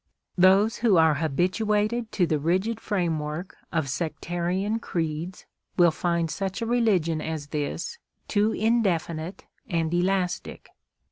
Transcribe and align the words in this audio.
Those 0.39 0.77
who 0.77 0.97
are 0.97 1.13
habituated 1.13 2.11
to 2.13 2.25
the 2.25 2.39
rigid 2.39 2.79
framework 2.79 3.55
of 3.71 3.87
sectarian 3.87 4.79
creeds 4.79 5.45
will 5.77 5.91
find 5.91 6.31
such 6.31 6.59
a 6.59 6.65
religion 6.65 7.21
as 7.21 7.49
this 7.49 7.99
too 8.27 8.51
indefinite 8.51 9.45
and 9.69 9.93
elastic. 9.93 10.69